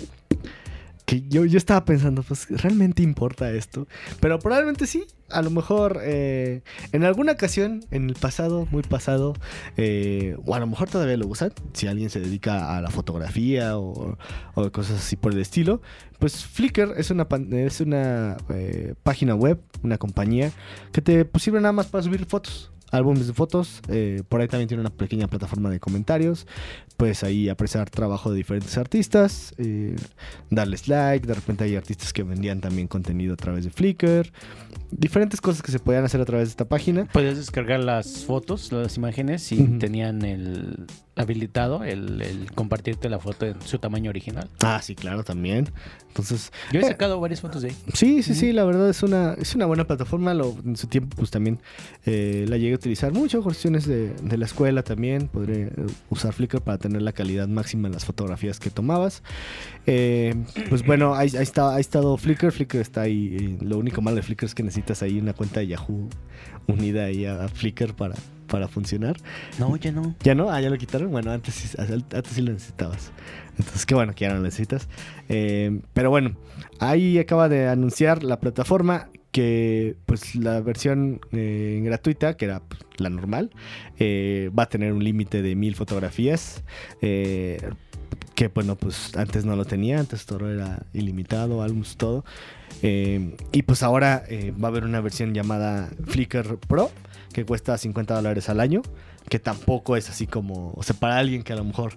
yo, 1.28 1.46
yo 1.46 1.58
estaba 1.58 1.86
pensando, 1.86 2.24
pues, 2.24 2.48
¿realmente 2.50 3.02
importa 3.04 3.52
esto? 3.52 3.88
Pero 4.20 4.40
probablemente 4.40 4.88
sí. 4.88 5.06
A 5.32 5.44
lo 5.44 5.52
mejor 5.52 6.00
eh, 6.02 6.64
en 6.92 7.04
alguna 7.04 7.34
ocasión, 7.34 7.86
en 7.92 8.10
el 8.10 8.16
pasado, 8.16 8.68
muy 8.72 8.82
pasado, 8.82 9.36
eh, 9.78 10.36
o 10.44 10.56
a 10.56 10.60
lo 10.60 10.66
mejor 10.66 10.90
todavía 10.90 11.18
lo 11.18 11.28
usan, 11.28 11.54
si 11.74 11.86
alguien 11.86 12.10
se 12.10 12.20
dedica 12.20 12.76
a 12.76 12.82
la 12.82 12.90
fotografía 12.90 13.78
o, 13.78 14.18
cosas 14.72 14.98
así 14.98 15.16
por 15.16 15.34
el 15.34 15.40
estilo, 15.40 15.82
pues 16.18 16.46
Flickr 16.46 16.96
es 16.98 17.12
una, 17.12 17.28
es 17.52 17.80
una 17.80 18.38
eh, 18.50 18.96
página 19.04 19.36
web, 19.36 19.62
una 19.84 20.00
compañía 20.00 20.52
que 20.92 21.02
te 21.02 21.26
pues, 21.26 21.44
sirve 21.44 21.62
nada 21.62 21.74
más 21.74 21.86
para 21.86 22.04
subir 22.04 22.26
fotos. 22.26 22.72
Álbumes 22.92 23.28
de 23.28 23.34
fotos, 23.34 23.82
eh, 23.88 24.24
por 24.28 24.42
ahí 24.42 24.48
también 24.48 24.68
tiene 24.68 24.82
una 24.82 24.90
pequeña 24.90 25.28
plataforma 25.28 25.70
de 25.70 25.80
comentarios. 25.80 26.48
Puedes 26.98 27.24
ahí 27.24 27.48
apreciar 27.50 27.90
trabajo 27.90 28.32
de 28.32 28.38
diferentes 28.38 28.78
artistas, 28.78 29.54
eh, 29.58 29.96
darles 30.50 30.88
like. 30.88 31.26
De 31.28 31.34
repente 31.34 31.64
hay 31.64 31.76
artistas 31.76 32.12
que 32.14 32.24
vendían 32.24 32.62
también 32.62 32.88
contenido 32.88 33.34
a 33.34 33.38
través 33.38 33.64
de 33.64 33.70
Flickr. 33.72 34.32
Diferentes 34.92 35.40
cosas 35.40 35.62
que 35.62 35.72
se 35.72 35.80
podían 35.80 36.04
hacer 36.04 36.20
a 36.20 36.26
través 36.26 36.48
de 36.48 36.52
esta 36.52 36.66
página. 36.66 37.06
Puedes 37.14 37.38
descargar 37.38 37.80
las 37.80 38.26
fotos, 38.26 38.72
las 38.72 38.98
imágenes 38.98 39.52
Ujú. 39.52 39.78
tenían 39.78 40.24
el 40.26 40.88
habilitado 41.16 41.84
el, 41.84 42.22
el 42.22 42.52
compartirte 42.54 43.10
la 43.10 43.20
foto 43.20 43.46
en 43.46 43.62
su 43.62 43.78
tamaño 43.78 44.10
original. 44.10 44.48
Ah, 44.64 44.80
sí, 44.82 44.96
claro, 44.96 45.24
también. 45.26 45.70
Entonces, 46.08 46.52
Yo 46.72 46.80
he 46.80 46.84
Eh. 46.84 46.88
sacado 46.88 47.20
varias 47.20 47.42
fotos 47.42 47.62
de 47.62 47.70
ahí. 47.70 47.76
Sí, 47.94 48.24
sí, 48.24 48.34
sí, 48.34 48.54
la 48.54 48.64
verdad 48.64 48.90
es 48.90 49.04
una, 49.04 49.34
es 49.34 49.54
una 49.54 49.66
buena 49.66 49.86
plataforma. 49.86 50.34
Lo, 50.34 50.56
en 50.66 50.76
su 50.78 50.88
tiempo, 50.88 51.16
pues 51.18 51.30
también 51.30 51.60
eh, 52.06 52.46
la 52.48 52.58
llegué 52.58 52.78
utilizar 52.80 53.12
mucho. 53.14 53.42
Cuestiones 53.44 53.86
de, 53.86 54.10
de 54.14 54.38
la 54.38 54.46
escuela 54.46 54.82
también. 54.84 55.28
Podré 55.28 55.64
eh, 55.68 55.72
usar 56.10 56.34
Flickr 56.34 56.62
para 56.62 56.78
tener 56.78 57.02
la 57.02 57.12
calidad 57.14 57.48
máxima 57.48 57.88
en 57.88 57.94
las 57.94 58.06
fotografías 58.06 58.60
que 58.60 58.70
tomabas. 58.70 59.22
Eh, 59.86 60.36
pues 60.70 60.86
bueno, 60.86 61.14
ahí, 61.16 61.30
ahí 61.36 61.44
está, 61.44 61.76
ha 61.76 61.80
estado 61.80 62.18
Flickr. 62.18 62.52
Flickr 62.52 62.78
está 62.78 63.02
ahí. 63.02 63.58
lo 63.62 63.78
único 63.78 64.02
malo 64.02 64.16
de 64.18 64.24
Flickr 64.24 64.46
es 64.46 64.56
que 64.56 64.64
necesitas 64.64 65.04
ahí 65.04 65.20
una 65.20 65.34
cuenta 65.34 65.60
de 65.60 65.68
Yahoo 65.68 66.10
unida 66.68 67.06
ahí 67.06 67.26
a, 67.26 67.44
a 67.46 67.48
Flickr 67.50 67.94
para, 67.96 68.16
para 68.48 68.68
funcionar. 68.68 69.18
No, 69.60 69.76
ya 69.76 69.92
no. 69.92 70.16
¿Ya 70.24 70.36
no? 70.36 70.50
Ah, 70.52 70.62
ya 70.62 70.70
lo 70.70 70.78
quitaron. 70.78 71.12
Bueno, 71.12 71.32
antes, 71.32 71.54
sí- 71.54 71.78
antes 71.78 72.34
sí 72.34 72.42
lo 72.42 72.52
necesitabas. 72.54 73.12
Entonces, 73.58 73.86
qué 73.86 73.94
bueno 73.96 74.14
que 74.16 74.26
ya 74.26 74.30
no 74.30 74.36
lo 74.38 74.44
necesitas. 74.44 74.88
Eh, 75.28 75.82
pero 75.94 76.10
bueno, 76.10 76.36
ahí 76.80 77.18
acaba 77.20 77.50
de 77.50 77.68
anunciar 77.68 78.24
la 78.24 78.40
plataforma 78.40 79.10
que 79.32 79.96
pues 80.06 80.36
la 80.36 80.60
versión 80.62 81.22
eh, 81.32 81.82
gratuita, 81.84 82.36
que 82.36 82.46
era 82.46 82.62
pues, 82.62 82.82
la 82.98 83.10
normal, 83.10 83.52
eh, 84.00 84.52
va 84.58 84.64
a 84.64 84.70
tener 84.70 84.94
un 84.94 85.04
límite 85.04 85.42
de 85.42 85.56
mil 85.56 85.76
fotografías. 85.76 86.64
eh, 87.02 87.60
que 88.36 88.48
bueno, 88.48 88.78
pues 88.78 89.18
antes 89.18 89.44
no 89.44 89.58
lo 89.58 89.66
tenía, 89.66 90.00
antes 90.00 90.26
todo 90.26 90.50
era 90.50 90.86
ilimitado, 90.94 91.62
álbumes, 91.62 91.98
todo. 91.98 92.24
Y 92.82 93.62
pues 93.64 93.84
ahora 93.84 94.24
va 94.64 94.70
a 94.70 94.72
haber 94.72 94.86
una 94.86 95.02
versión 95.02 95.34
llamada 95.34 95.90
Flickr 96.06 96.58
Pro 96.58 96.90
que 97.34 97.44
cuesta 97.44 97.78
50 97.78 98.16
dólares 98.16 98.48
al 98.48 98.62
año, 98.62 98.82
que 99.28 99.40
tampoco 99.40 99.98
es 99.98 100.10
así 100.10 100.26
como, 100.26 100.72
o 100.78 100.84
sea, 100.84 100.96
para 100.96 101.18
alguien 101.18 101.44
que 101.44 101.52
a 101.52 101.58
lo 101.58 101.66
mejor 101.66 101.96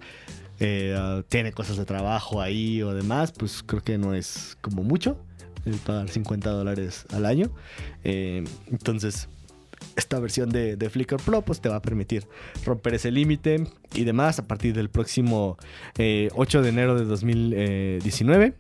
tiene 1.28 1.52
cosas 1.52 1.76
de 1.76 1.84
trabajo 1.84 2.40
ahí 2.40 2.82
o 2.82 2.92
demás, 2.92 3.30
pues 3.30 3.62
creo 3.62 3.82
que 3.84 3.96
no 3.96 4.12
es 4.12 4.58
como 4.60 4.82
mucho 4.82 5.16
pagar 5.85 6.09
50 6.09 6.50
dólares 6.50 7.07
al 7.12 7.26
año. 7.26 7.50
Eh, 8.04 8.45
entonces, 8.71 9.28
esta 9.97 10.19
versión 10.21 10.50
de, 10.50 10.76
de, 10.76 10.90
Flickr 10.90 11.16
Pro 11.16 11.42
pues 11.42 11.61
te 11.61 11.69
va 11.69 11.76
a 11.76 11.83
permitir 11.83 12.26
romper 12.64 12.95
ese 12.95 13.11
límite 13.11 13.66
y 13.95 14.04
demás 14.04 14.38
a 14.38 14.47
partir 14.47 14.75
del 14.75 14.90
próximo 14.90 15.59
eh, 15.99 16.28
8 16.35 16.62
de 16.62 16.69
enero 16.69 16.99
de 16.99 17.04
2019. 17.04 18.54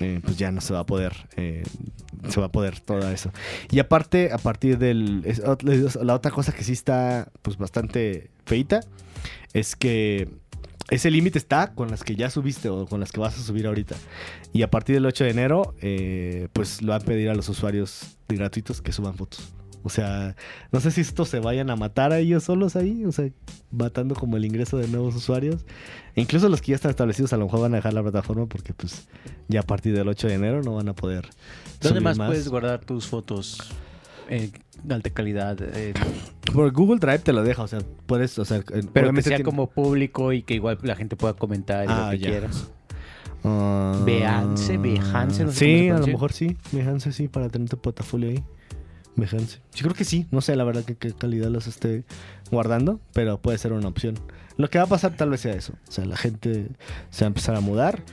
Eh, 0.00 0.20
pues 0.24 0.36
ya 0.36 0.50
no 0.50 0.60
se 0.60 0.74
va 0.74 0.80
a 0.80 0.86
poder 0.86 1.12
eh, 1.36 1.62
se 2.28 2.40
va 2.40 2.46
a 2.46 2.48
poder 2.50 2.80
todo 2.80 3.08
eso 3.10 3.30
y 3.70 3.78
aparte 3.78 4.32
a 4.32 4.38
partir 4.38 4.76
del 4.76 5.22
la 6.02 6.14
otra 6.14 6.32
cosa 6.32 6.50
que 6.50 6.64
sí 6.64 6.72
está 6.72 7.30
pues 7.42 7.58
bastante 7.58 8.28
feita 8.44 8.80
es 9.52 9.76
que 9.76 10.28
ese 10.90 11.10
límite 11.10 11.38
está 11.38 11.74
con 11.74 11.90
las 11.90 12.04
que 12.04 12.16
ya 12.16 12.30
subiste 12.30 12.68
o 12.68 12.86
con 12.86 13.00
las 13.00 13.10
que 13.12 13.20
vas 13.20 13.38
a 13.38 13.42
subir 13.42 13.66
ahorita. 13.66 13.96
Y 14.52 14.62
a 14.62 14.70
partir 14.70 14.94
del 14.94 15.06
8 15.06 15.24
de 15.24 15.30
enero, 15.30 15.74
eh, 15.80 16.48
pues 16.52 16.82
lo 16.82 16.92
van 16.92 17.02
a 17.02 17.04
pedir 17.04 17.30
a 17.30 17.34
los 17.34 17.48
usuarios 17.48 18.16
gratuitos 18.28 18.82
que 18.82 18.92
suban 18.92 19.14
fotos. 19.14 19.54
O 19.82 19.90
sea, 19.90 20.34
no 20.72 20.80
sé 20.80 20.90
si 20.90 21.02
estos 21.02 21.28
se 21.28 21.40
vayan 21.40 21.68
a 21.68 21.76
matar 21.76 22.12
a 22.12 22.18
ellos 22.18 22.44
solos 22.44 22.74
ahí, 22.74 23.04
o 23.04 23.12
sea, 23.12 23.28
matando 23.70 24.14
como 24.14 24.38
el 24.38 24.44
ingreso 24.46 24.78
de 24.78 24.88
nuevos 24.88 25.14
usuarios. 25.14 25.66
E 26.14 26.22
incluso 26.22 26.48
los 26.48 26.62
que 26.62 26.70
ya 26.70 26.76
están 26.76 26.90
establecidos 26.90 27.34
a 27.34 27.36
lo 27.36 27.44
mejor 27.44 27.60
van 27.60 27.74
a 27.74 27.76
dejar 27.76 27.92
la 27.92 28.02
plataforma 28.02 28.46
porque 28.46 28.72
pues 28.72 29.08
ya 29.48 29.60
a 29.60 29.62
partir 29.62 29.94
del 29.94 30.08
8 30.08 30.28
de 30.28 30.34
enero 30.34 30.62
no 30.62 30.74
van 30.74 30.88
a 30.88 30.94
poder. 30.94 31.28
¿Dónde 31.82 32.00
más, 32.00 32.16
más, 32.16 32.28
puedes 32.28 32.48
guardar 32.48 32.80
tus 32.80 33.06
fotos? 33.06 33.58
Eh, 34.30 34.50
de 34.82 34.94
alta 34.94 35.10
calidad. 35.10 35.58
Eh. 35.60 35.92
Por 36.54 36.70
Google 36.70 37.00
Drive 37.00 37.18
te 37.18 37.32
lo 37.32 37.42
deja, 37.42 37.64
o 37.64 37.66
sea, 37.66 37.80
puedes, 38.06 38.38
o 38.38 38.44
sea, 38.44 38.62
pero 38.92 39.12
que 39.12 39.22
sea 39.22 39.30
tiene... 39.30 39.42
como 39.44 39.68
público 39.68 40.32
y 40.32 40.42
que 40.42 40.54
igual 40.54 40.78
la 40.82 40.94
gente 40.94 41.16
pueda 41.16 41.34
comentar 41.34 41.84
ah, 41.88 42.04
lo 42.04 42.10
que 42.12 42.18
ya. 42.20 42.30
quieras. 42.30 42.70
Uh, 43.42 44.04
Behance, 44.04 44.78
Behance, 44.78 45.44
no 45.44 45.50
sé 45.50 45.58
Sí, 45.58 45.88
a 45.88 45.98
lo 45.98 46.06
mejor 46.06 46.32
sí, 46.32 46.56
Behance 46.70 47.10
sí, 47.10 47.26
para 47.26 47.48
tener 47.48 47.68
tu 47.68 47.76
portafolio 47.78 48.30
ahí. 48.30 48.44
Behance. 49.16 49.58
Yo 49.74 49.82
creo 49.82 49.94
que 49.94 50.04
sí, 50.04 50.28
no 50.30 50.40
sé 50.40 50.54
la 50.54 50.62
verdad 50.62 50.84
que 50.84 50.94
qué 50.94 51.12
calidad 51.12 51.50
los 51.50 51.66
esté 51.66 52.04
guardando, 52.52 53.00
pero 53.12 53.38
puede 53.42 53.58
ser 53.58 53.72
una 53.72 53.88
opción. 53.88 54.14
Lo 54.56 54.70
que 54.70 54.78
va 54.78 54.84
a 54.84 54.88
pasar 54.88 55.16
tal 55.16 55.30
vez 55.30 55.40
sea 55.40 55.54
eso, 55.54 55.72
o 55.88 55.90
sea, 55.90 56.04
la 56.04 56.16
gente 56.16 56.68
se 57.10 57.24
va 57.24 57.26
a 57.26 57.30
empezar 57.30 57.56
a 57.56 57.60
mudar 57.60 58.04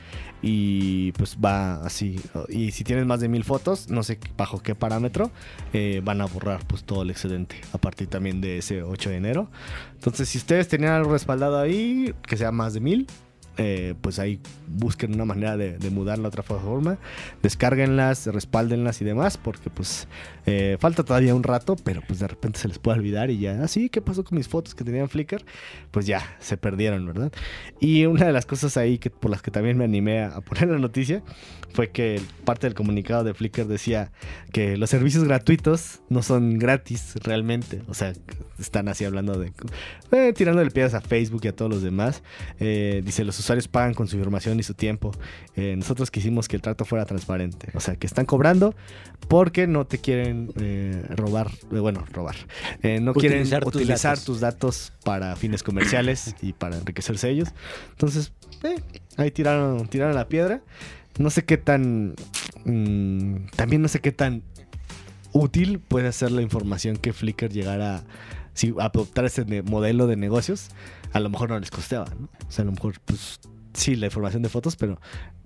y 0.42 1.12
pues 1.12 1.38
va 1.42 1.76
así. 1.84 2.20
Y 2.48 2.72
si 2.72 2.84
tienes 2.84 3.06
más 3.06 3.20
de 3.20 3.28
mil 3.28 3.44
fotos, 3.44 3.88
no 3.88 4.02
sé 4.02 4.18
bajo 4.36 4.60
qué 4.60 4.74
parámetro, 4.74 5.30
eh, 5.72 6.02
van 6.04 6.20
a 6.20 6.26
borrar 6.26 6.66
pues 6.66 6.82
todo 6.82 7.02
el 7.02 7.10
excedente 7.10 7.56
a 7.72 7.78
partir 7.78 8.08
también 8.08 8.40
de 8.40 8.58
ese 8.58 8.82
8 8.82 9.10
de 9.10 9.16
enero. 9.16 9.48
Entonces, 9.94 10.28
si 10.28 10.38
ustedes 10.38 10.66
tenían 10.66 10.92
algo 10.92 11.12
respaldado 11.12 11.58
ahí, 11.58 12.12
que 12.26 12.36
sea 12.36 12.50
más 12.50 12.74
de 12.74 12.80
mil, 12.80 13.06
eh, 13.58 13.94
pues 14.00 14.18
ahí 14.18 14.40
busquen 14.68 15.14
una 15.14 15.24
manera 15.24 15.56
de, 15.56 15.78
de 15.78 15.90
mudar 15.90 16.18
la 16.18 16.28
otra 16.28 16.42
plataforma, 16.42 16.98
descárguenlas, 17.42 18.26
respáldenlas 18.26 19.00
y 19.02 19.04
demás, 19.04 19.36
porque 19.36 19.68
pues 19.68 20.08
eh, 20.46 20.76
falta 20.80 21.04
todavía 21.04 21.34
un 21.34 21.42
rato, 21.42 21.76
pero 21.76 22.02
pues 22.06 22.20
de 22.20 22.28
repente 22.28 22.58
se 22.58 22.68
les 22.68 22.78
puede 22.78 22.98
olvidar 22.98 23.30
y 23.30 23.38
ya, 23.38 23.62
así, 23.62 23.88
¿qué 23.90 24.00
pasó 24.00 24.24
con 24.24 24.38
mis 24.38 24.48
fotos 24.48 24.74
que 24.74 24.84
tenían 24.84 25.08
Flickr? 25.08 25.44
Pues 25.90 26.06
ya, 26.06 26.36
se 26.40 26.56
perdieron, 26.56 27.06
¿verdad? 27.06 27.32
Y 27.80 28.06
una 28.06 28.26
de 28.26 28.32
las 28.32 28.46
cosas 28.46 28.76
ahí 28.76 28.98
que, 28.98 29.10
por 29.10 29.30
las 29.30 29.42
que 29.42 29.50
también 29.50 29.76
me 29.76 29.84
animé 29.84 30.20
a, 30.22 30.36
a 30.36 30.40
poner 30.40 30.68
la 30.68 30.78
noticia 30.78 31.22
fue 31.72 31.90
que 31.90 32.20
parte 32.44 32.66
del 32.66 32.74
comunicado 32.74 33.24
de 33.24 33.34
Flickr 33.34 33.66
decía 33.66 34.12
que 34.52 34.76
los 34.76 34.90
servicios 34.90 35.24
gratuitos 35.24 36.00
no 36.08 36.22
son 36.22 36.58
gratis 36.58 37.14
realmente, 37.22 37.82
o 37.88 37.94
sea, 37.94 38.12
están 38.58 38.88
así 38.88 39.04
hablando 39.04 39.38
de, 39.38 39.52
eh, 40.12 40.32
tirando 40.34 40.62
piedras 40.70 40.94
a 40.94 41.00
Facebook 41.00 41.42
y 41.44 41.48
a 41.48 41.56
todos 41.56 41.70
los 41.70 41.82
demás, 41.82 42.22
eh, 42.60 43.02
dice 43.04 43.24
los 43.24 43.38
usuarios 43.44 43.68
pagan 43.68 43.94
con 43.94 44.08
su 44.08 44.16
información 44.16 44.58
y 44.58 44.62
su 44.62 44.74
tiempo. 44.74 45.12
Eh, 45.56 45.74
nosotros 45.76 46.10
quisimos 46.10 46.48
que 46.48 46.56
el 46.56 46.62
trato 46.62 46.84
fuera 46.84 47.04
transparente. 47.04 47.68
O 47.74 47.80
sea, 47.80 47.96
que 47.96 48.06
están 48.06 48.26
cobrando 48.26 48.74
porque 49.28 49.66
no 49.66 49.86
te 49.86 49.98
quieren 49.98 50.52
eh, 50.56 51.04
robar, 51.10 51.50
eh, 51.72 51.78
bueno, 51.78 52.04
robar. 52.12 52.36
Eh, 52.82 53.00
no 53.00 53.14
quieren 53.14 53.48
tus 53.48 53.74
utilizar 53.74 54.12
datos. 54.12 54.24
tus 54.24 54.40
datos 54.40 54.92
para 55.04 55.36
fines 55.36 55.62
comerciales 55.62 56.34
y 56.42 56.52
para 56.52 56.76
enriquecerse 56.78 57.30
ellos. 57.30 57.48
Entonces, 57.90 58.32
ahí 59.16 59.30
tiraron, 59.30 59.86
tiraron 59.88 60.14
la 60.14 60.28
piedra. 60.28 60.62
No 61.18 61.30
sé 61.30 61.44
qué 61.44 61.58
tan... 61.58 62.14
Mmm, 62.64 63.46
también 63.56 63.82
no 63.82 63.88
sé 63.88 64.00
qué 64.00 64.12
tan 64.12 64.42
útil 65.32 65.80
puede 65.80 66.12
ser 66.12 66.30
la 66.30 66.42
información 66.42 66.96
que 66.96 67.12
Flickr 67.12 67.48
llegara 67.50 68.04
si 68.54 68.74
adoptar 68.78 69.24
ese 69.24 69.62
modelo 69.62 70.06
de 70.06 70.16
negocios, 70.16 70.68
a 71.12 71.20
lo 71.20 71.30
mejor 71.30 71.50
no 71.50 71.58
les 71.58 71.70
costeaba, 71.70 72.06
¿no? 72.18 72.28
O 72.48 72.50
sea, 72.50 72.62
a 72.62 72.66
lo 72.66 72.72
mejor, 72.72 73.00
pues 73.04 73.40
sí, 73.74 73.96
la 73.96 74.06
información 74.06 74.42
de 74.42 74.48
fotos, 74.48 74.76
pero 74.76 74.98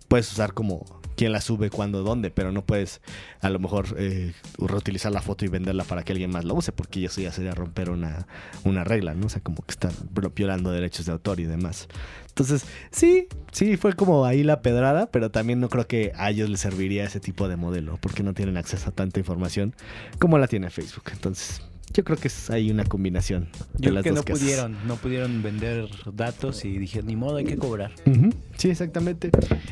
puedes 0.09 0.31
usar 0.33 0.53
como 0.53 0.85
quién 1.17 1.33
la 1.33 1.41
sube, 1.41 1.71
cuándo, 1.71 2.03
dónde, 2.03 2.31
pero 2.31 2.53
no 2.53 2.65
puedes 2.65 3.01
a 3.41 3.51
lo 3.51 3.59
mejor 3.59 3.97
eh, 3.99 4.35
reutilizar 4.59 5.11
la 5.11 5.23
foto 5.23 5.45
y 5.45 5.49
venderla 5.49 5.85
para 5.85 6.03
que 6.03 6.13
alguien 6.13 6.31
más 6.31 6.45
la 6.45 6.53
use, 6.53 6.73
porque 6.73 7.05
eso 7.05 7.21
ya 7.21 7.33
sería 7.33 7.53
romper 7.53 7.91
una, 7.91 8.27
una 8.65 8.85
regla, 8.85 9.15
¿no? 9.15 9.27
O 9.27 9.29
sea, 9.29 9.43
como 9.43 9.63
que 9.63 9.73
están 9.73 9.93
violando 10.35 10.71
derechos 10.71 11.07
de 11.07 11.13
autor 11.13 11.41
y 11.41 11.45
demás. 11.45 11.89
Entonces, 12.29 12.67
sí, 12.91 13.29
sí, 13.51 13.77
fue 13.77 13.95
como 13.95 14.27
ahí 14.27 14.43
la 14.43 14.61
pedrada, 14.61 15.11
pero 15.11 15.31
también 15.31 15.59
no 15.59 15.71
creo 15.71 15.87
que 15.87 16.13
a 16.17 16.31
ellos 16.31 16.51
les 16.51 16.61
serviría 16.61 17.05
ese 17.05 17.19
tipo 17.19 17.49
de 17.49 17.57
modelo, 17.57 17.99
porque 18.01 18.23
no 18.23 18.35
tienen 18.35 18.59
acceso 18.59 18.91
a 18.91 18.93
tanta 18.93 19.19
información 19.19 19.75
como 20.19 20.39
la 20.39 20.47
tiene 20.47 20.69
Facebook. 20.69 21.05
Entonces, 21.13 21.63
yo 21.97 22.05
creo 22.05 22.19
que 22.19 22.29
es 22.29 22.51
ahí 22.51 22.71
una 22.71 22.85
combinación. 22.85 23.49
De 23.73 23.87
Yo 23.87 23.91
las 23.93 24.03
creo 24.03 24.23
que 24.23 24.33
dos 24.33 24.41
no 24.41 24.47
pudieron, 24.47 24.77
no 24.87 24.97
pudieron 24.97 25.43
vender 25.43 25.89
datos 26.13 26.63
y 26.67 26.77
dije, 26.77 27.03
ni 27.03 27.17
modo, 27.17 27.37
hay 27.37 27.45
que 27.45 27.57
cobrar. 27.57 27.93
Uh 28.05 28.11
-huh. 28.11 28.35
Sí, 28.59 28.69
exactamente. 28.69 29.31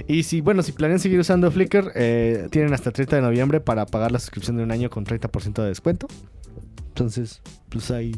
Y 0.09 0.23
si, 0.23 0.41
bueno, 0.41 0.63
si 0.63 0.73
planean 0.73 1.01
seguir 1.01 1.21
usando 1.21 1.51
Flickr, 1.51 1.93
eh, 1.95 2.49
tienen 2.51 2.73
hasta 2.73 2.89
el 2.89 2.95
30 2.95 3.17
de 3.17 3.23
noviembre 3.23 3.61
para 3.61 3.85
pagar 3.85 4.11
la 4.11 4.19
suscripción 4.19 4.57
de 4.57 4.63
un 4.63 4.71
año 4.71 4.89
con 4.89 5.05
30% 5.05 5.63
de 5.63 5.69
descuento. 5.69 6.07
Entonces, 6.89 7.43
pues 7.69 7.91
ahí. 7.91 8.17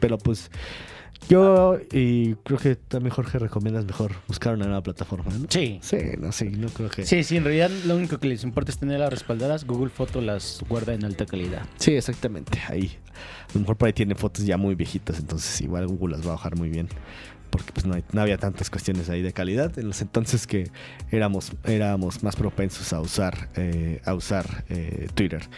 Pero 0.00 0.16
pues. 0.16 0.50
Yo 1.28 1.78
y 1.92 2.34
creo 2.36 2.58
que 2.58 2.76
también 2.76 3.14
Jorge 3.14 3.38
recomiendas 3.38 3.84
mejor 3.84 4.12
buscar 4.26 4.54
una 4.54 4.64
nueva 4.64 4.82
plataforma, 4.82 5.30
¿no? 5.38 5.46
Sí. 5.48 5.78
Sí, 5.82 5.98
no, 6.18 6.32
sí, 6.32 6.46
no 6.46 6.68
creo 6.68 6.88
que... 6.88 7.04
Sí, 7.04 7.22
sí, 7.22 7.36
en 7.36 7.44
realidad 7.44 7.70
lo 7.84 7.96
único 7.96 8.18
que 8.18 8.28
les 8.28 8.44
importa 8.44 8.70
es 8.70 8.78
tenerlas 8.78 9.10
respaldadas. 9.10 9.66
Google 9.66 9.90
Foto 9.90 10.20
las 10.22 10.64
guarda 10.68 10.94
en 10.94 11.04
alta 11.04 11.26
calidad. 11.26 11.66
Sí, 11.76 11.94
exactamente, 11.94 12.58
ahí. 12.68 12.96
A 13.50 13.54
lo 13.54 13.60
mejor 13.60 13.76
por 13.76 13.86
ahí 13.88 13.92
tiene 13.92 14.14
fotos 14.14 14.44
ya 14.46 14.56
muy 14.56 14.74
viejitas, 14.74 15.18
entonces 15.18 15.60
igual 15.60 15.86
Google 15.86 16.16
las 16.16 16.26
va 16.26 16.30
a 16.30 16.36
bajar 16.36 16.56
muy 16.56 16.70
bien. 16.70 16.88
Porque 17.50 17.72
pues 17.72 17.86
no, 17.86 17.94
hay, 17.94 18.04
no 18.12 18.20
había 18.20 18.36
tantas 18.36 18.68
cuestiones 18.68 19.08
ahí 19.08 19.22
de 19.22 19.32
calidad 19.32 19.78
en 19.78 19.88
los 19.88 20.02
entonces 20.02 20.46
que 20.46 20.70
éramos, 21.10 21.52
éramos 21.64 22.22
más 22.22 22.36
propensos 22.36 22.92
a 22.92 23.00
usar, 23.00 23.48
eh, 23.56 24.02
a 24.04 24.12
usar 24.12 24.64
eh, 24.68 25.08
Twitter. 25.14 25.48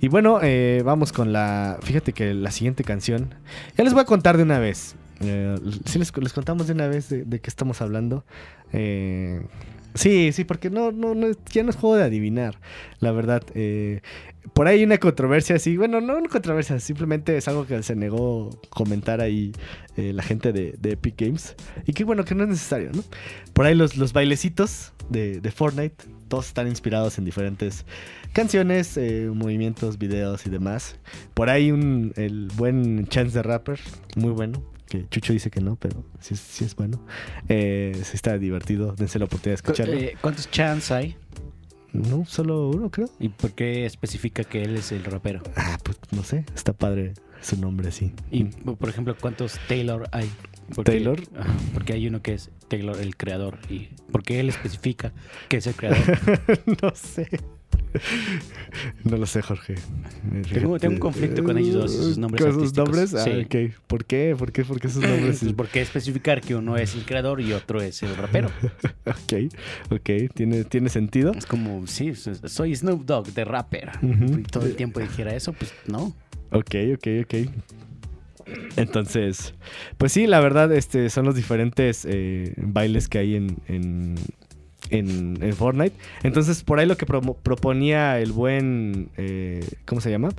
Y 0.00 0.08
bueno, 0.08 0.40
eh, 0.42 0.82
vamos 0.84 1.12
con 1.12 1.32
la... 1.32 1.78
Fíjate 1.82 2.12
que 2.12 2.34
la 2.34 2.50
siguiente 2.50 2.84
canción... 2.84 3.34
Ya 3.76 3.84
les 3.84 3.94
voy 3.94 4.02
a 4.02 4.04
contar 4.04 4.36
de 4.36 4.42
una 4.42 4.58
vez. 4.58 4.94
Eh, 5.20 5.56
sí 5.84 5.98
les, 5.98 6.12
contamos 6.12 6.66
de 6.66 6.74
una 6.74 6.86
vez 6.86 7.08
de, 7.08 7.40
qué 7.40 7.50
estamos 7.50 7.80
hablando. 7.82 8.24
Eh, 8.72 9.42
sí, 9.94 10.32
sí, 10.32 10.44
porque 10.44 10.70
no, 10.70 10.90
ya 11.52 11.62
no 11.62 11.70
es 11.70 11.76
juego 11.76 11.96
de 11.96 12.04
adivinar, 12.04 12.58
la 13.00 13.12
verdad. 13.12 13.42
Eh, 13.54 14.00
por 14.52 14.66
ahí 14.66 14.78
hay 14.78 14.84
una 14.84 14.98
controversia 14.98 15.56
así, 15.56 15.76
bueno, 15.76 16.00
no 16.00 16.16
una 16.16 16.28
controversia, 16.28 16.78
simplemente 16.80 17.36
es 17.36 17.48
algo 17.48 17.66
que 17.66 17.82
se 17.82 17.96
negó 17.96 18.50
comentar 18.70 19.20
ahí 19.20 19.52
eh, 19.96 20.12
la 20.12 20.22
gente 20.22 20.52
de, 20.52 20.76
Epic 20.82 21.20
Games. 21.20 21.54
Y 21.86 21.92
que 21.92 22.04
bueno, 22.04 22.24
que 22.24 22.34
no 22.34 22.44
es 22.44 22.50
necesario, 22.50 22.90
¿no? 22.92 23.02
Por 23.52 23.66
ahí 23.66 23.74
los, 23.74 23.96
los 23.96 24.12
bailecitos 24.12 24.92
de, 25.10 25.40
Fortnite, 25.54 25.96
todos 26.28 26.46
están 26.46 26.68
inspirados 26.68 27.18
en 27.18 27.24
diferentes 27.24 27.84
canciones, 28.32 28.98
movimientos, 29.34 29.98
videos 29.98 30.46
y 30.46 30.50
demás. 30.50 30.96
Por 31.34 31.50
ahí 31.50 31.72
un, 31.72 32.12
el 32.16 32.48
buen 32.56 33.06
Chance 33.08 33.32
the 33.32 33.42
Rapper, 33.42 33.80
muy 34.16 34.30
bueno 34.30 34.77
que 34.88 35.08
Chucho 35.08 35.32
dice 35.32 35.50
que 35.50 35.60
no, 35.60 35.76
pero 35.76 36.04
sí, 36.20 36.34
sí 36.36 36.64
es 36.64 36.74
bueno. 36.74 37.00
Eh, 37.48 37.92
sí 38.02 38.12
está 38.14 38.38
divertido, 38.38 38.94
dense 38.96 39.18
la 39.18 39.26
oportunidad 39.26 39.52
de 39.52 39.54
escucharlo. 39.54 39.94
Eh, 39.94 40.16
¿Cuántos 40.20 40.50
chants 40.50 40.90
hay? 40.90 41.16
No, 41.92 42.24
solo 42.26 42.68
uno, 42.68 42.90
creo. 42.90 43.08
¿Y 43.18 43.28
por 43.28 43.52
qué 43.52 43.86
especifica 43.86 44.44
que 44.44 44.62
él 44.62 44.76
es 44.76 44.92
el 44.92 45.04
rapero? 45.04 45.42
Ah, 45.56 45.78
pues 45.82 45.98
no 46.10 46.22
sé, 46.22 46.44
está 46.54 46.72
padre 46.72 47.14
su 47.40 47.58
nombre 47.58 47.88
así. 47.88 48.12
Y, 48.30 48.44
por 48.44 48.88
ejemplo, 48.88 49.16
¿cuántos 49.18 49.58
Taylor 49.68 50.08
hay? 50.12 50.30
Porque, 50.74 50.92
¿Taylor? 50.92 51.20
Porque 51.72 51.94
hay 51.94 52.06
uno 52.06 52.20
que 52.20 52.34
es 52.34 52.50
Taylor, 52.68 53.00
el 53.00 53.16
creador. 53.16 53.58
¿Y 53.70 53.88
por 54.12 54.22
qué 54.22 54.40
él 54.40 54.48
especifica 54.48 55.12
que 55.48 55.58
es 55.58 55.66
el 55.66 55.74
creador? 55.74 56.18
no 56.82 56.94
sé. 56.94 57.28
No 59.04 59.16
lo 59.16 59.26
sé, 59.26 59.42
Jorge. 59.42 59.76
Tengo, 60.52 60.78
tengo 60.78 60.94
un 60.94 61.00
conflicto 61.00 61.42
con 61.42 61.56
ellos 61.58 61.74
dos 61.74 61.92
sus 61.92 62.18
nombres 62.18 62.44
¿Con 62.44 62.54
sus 62.54 62.74
nombres? 62.74 63.14
Ah, 63.14 63.24
Sí. 63.24 63.46
¿Por 63.86 64.04
qué? 64.04 64.34
¿Por 64.38 64.52
qué? 64.52 64.64
¿Por 64.64 64.80
qué 64.80 64.88
esos 64.88 65.02
nombres? 65.08 65.40
Pues, 65.40 65.52
¿Por 65.52 65.68
qué 65.68 65.80
especificar 65.80 66.40
que 66.40 66.54
uno 66.54 66.76
es 66.76 66.94
el 66.94 67.04
creador 67.04 67.40
y 67.40 67.52
otro 67.52 67.80
es 67.80 68.02
el 68.02 68.16
rapero? 68.16 68.50
ok, 69.06 69.52
ok. 69.90 70.10
¿Tiene, 70.34 70.64
tiene 70.64 70.88
sentido. 70.88 71.32
Es 71.32 71.46
como, 71.46 71.86
sí, 71.86 72.12
soy 72.14 72.74
Snoop 72.74 73.04
Dogg 73.04 73.32
de 73.32 73.44
rapper. 73.44 73.90
Y 74.02 74.42
todo 74.42 74.66
el 74.66 74.76
tiempo 74.76 75.00
dijera 75.00 75.34
eso, 75.34 75.52
pues 75.52 75.72
no. 75.86 76.14
Ok, 76.50 76.74
ok, 76.94 77.06
ok. 77.24 77.34
Entonces, 78.76 79.54
pues 79.98 80.12
sí, 80.12 80.26
la 80.26 80.40
verdad, 80.40 80.72
este, 80.72 81.10
son 81.10 81.26
los 81.26 81.34
diferentes 81.34 82.06
eh, 82.08 82.54
bailes 82.56 83.08
que 83.08 83.18
hay 83.18 83.34
en, 83.34 83.58
en, 83.66 84.14
en- 84.90 85.52
Fortnite. 85.54 85.94
Entonces, 86.22 86.62
por 86.64 86.78
ahí 86.78 86.86
lo 86.86 86.96
que 86.96 87.06
proponía 87.06 88.18
el 88.20 88.32
buen, 88.32 89.10
eh, 89.16 89.66
¿cómo 89.86 90.00
se 90.00 90.10
llama? 90.10 90.30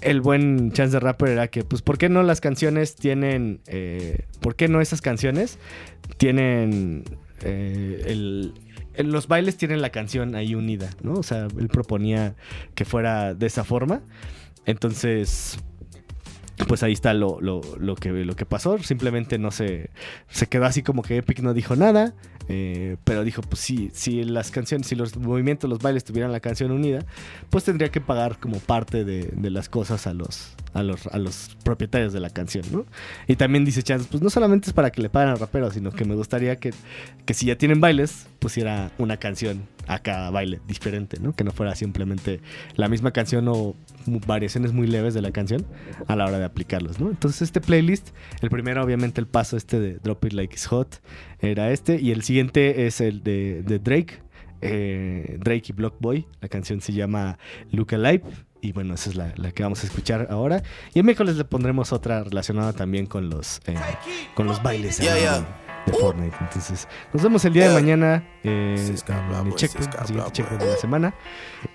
El 0.00 0.20
buen 0.20 0.72
Chance 0.72 0.92
the 0.92 1.00
Rapper 1.00 1.28
era 1.30 1.48
que, 1.48 1.64
pues, 1.64 1.82
¿por 1.82 1.98
qué 1.98 2.08
no 2.08 2.22
las 2.22 2.40
canciones 2.40 2.94
tienen, 2.94 3.60
eh, 3.66 4.24
¿por 4.40 4.54
qué 4.54 4.68
no 4.68 4.80
esas 4.80 5.00
canciones 5.02 5.58
tienen 6.16 7.04
eh, 7.42 8.04
el... 8.06 8.54
Los 8.98 9.28
bailes 9.28 9.56
tienen 9.56 9.80
la 9.80 9.90
canción 9.90 10.34
ahí 10.34 10.54
unida, 10.54 10.90
¿no? 11.02 11.14
O 11.14 11.22
sea, 11.22 11.46
él 11.58 11.68
proponía 11.68 12.34
que 12.74 12.84
fuera 12.84 13.34
de 13.34 13.46
esa 13.46 13.64
forma. 13.64 14.02
Entonces, 14.66 15.58
pues 16.68 16.82
ahí 16.82 16.92
está 16.92 17.14
lo, 17.14 17.40
lo- 17.40 17.62
lo 17.78 17.94
que, 17.94 18.10
lo 18.10 18.36
que 18.36 18.44
pasó. 18.46 18.78
Simplemente 18.78 19.38
no 19.38 19.50
se, 19.52 19.90
se 20.28 20.46
quedó 20.48 20.66
así 20.66 20.82
como 20.82 21.02
que 21.02 21.16
Epic 21.18 21.40
no 21.40 21.54
dijo 21.54 21.76
nada. 21.76 22.14
Eh, 22.52 22.96
pero 23.04 23.22
dijo, 23.22 23.42
pues 23.42 23.60
sí, 23.60 23.92
si 23.94 24.24
las 24.24 24.50
canciones, 24.50 24.88
si 24.88 24.96
los 24.96 25.16
movimientos, 25.16 25.70
los 25.70 25.78
bailes 25.78 26.02
tuvieran 26.02 26.32
la 26.32 26.40
canción 26.40 26.72
unida, 26.72 27.06
pues 27.48 27.62
tendría 27.62 27.90
que 27.90 28.00
pagar 28.00 28.40
como 28.40 28.58
parte 28.58 29.04
de, 29.04 29.30
de 29.32 29.50
las 29.50 29.68
cosas 29.68 30.08
a 30.08 30.14
los, 30.14 30.56
a 30.74 30.82
los, 30.82 31.06
a 31.06 31.18
los 31.18 31.56
propietarios 31.62 32.12
de 32.12 32.18
la 32.18 32.30
canción, 32.30 32.64
¿no? 32.72 32.86
Y 33.28 33.36
también 33.36 33.64
dice 33.64 33.84
Chance, 33.84 34.08
pues 34.10 34.20
no 34.20 34.30
solamente 34.30 34.66
es 34.66 34.72
para 34.72 34.90
que 34.90 35.00
le 35.00 35.08
paguen 35.08 35.28
al 35.28 35.38
rapero, 35.38 35.70
sino 35.70 35.92
que 35.92 36.04
me 36.04 36.16
gustaría 36.16 36.56
que, 36.56 36.74
que 37.24 37.34
si 37.34 37.46
ya 37.46 37.56
tienen 37.56 37.80
bailes, 37.80 38.26
pusiera 38.40 38.90
una 38.98 39.18
canción 39.18 39.68
a 39.86 40.00
cada 40.00 40.30
baile 40.30 40.60
diferente, 40.66 41.18
¿no? 41.20 41.34
Que 41.34 41.44
no 41.44 41.52
fuera 41.52 41.76
simplemente 41.76 42.40
la 42.74 42.88
misma 42.88 43.12
canción 43.12 43.46
o 43.46 43.76
variaciones 44.06 44.72
muy 44.72 44.88
leves 44.88 45.14
de 45.14 45.22
la 45.22 45.30
canción 45.30 45.66
a 46.06 46.16
la 46.16 46.26
hora 46.26 46.38
de 46.38 46.44
aplicarlos, 46.44 46.98
¿no? 46.98 47.10
Entonces 47.10 47.42
este 47.42 47.60
playlist, 47.60 48.08
el 48.40 48.50
primero 48.50 48.82
obviamente 48.82 49.20
el 49.20 49.26
paso 49.26 49.56
este 49.56 49.78
de 49.78 49.94
Drop 49.94 50.24
It 50.24 50.32
Like 50.32 50.54
It's 50.54 50.66
Hot 50.66 51.00
era 51.42 51.70
este 51.70 52.00
y 52.00 52.10
el 52.12 52.22
siguiente 52.22 52.86
es 52.86 53.00
el 53.00 53.22
de, 53.22 53.62
de 53.62 53.78
Drake, 53.78 54.22
eh, 54.60 55.36
Drake 55.40 55.64
y 55.68 55.72
Block 55.72 55.94
Boy, 56.00 56.26
la 56.40 56.48
canción 56.48 56.80
se 56.80 56.92
llama 56.92 57.38
Look 57.70 57.94
Alive 57.94 58.22
y 58.62 58.72
bueno, 58.72 58.94
esa 58.94 59.08
es 59.10 59.16
la, 59.16 59.32
la 59.36 59.52
que 59.52 59.62
vamos 59.62 59.82
a 59.82 59.86
escuchar 59.86 60.26
ahora 60.30 60.62
y 60.92 60.98
el 60.98 61.04
miércoles 61.04 61.36
le 61.36 61.44
pondremos 61.44 61.92
otra 61.94 62.24
relacionada 62.24 62.72
también 62.74 63.06
con 63.06 63.30
los, 63.30 63.60
eh, 63.66 63.74
con 64.34 64.46
los 64.46 64.62
bailes 64.62 64.98
Yeah, 64.98 65.18
yeah. 65.18 65.56
de 65.86 65.92
Fortnite. 65.94 66.36
Entonces, 66.42 66.86
nos 67.14 67.22
vemos 67.22 67.42
el 67.46 67.54
día 67.54 67.62
de 67.64 67.70
Yeah. 67.70 67.80
mañana 67.80 68.24
eh, 68.44 68.74
en 68.76 69.14
el 69.34 69.42
boy, 69.44 69.54
checkpoint, 69.54 69.94
el 69.94 70.06
siguiente 70.06 70.12
blah, 70.12 70.30
checkpoint 70.30 70.62
de 70.62 70.70
la 70.72 70.76
semana. 70.76 71.14